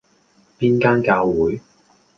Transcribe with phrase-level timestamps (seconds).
[0.57, 1.61] 邊間教會?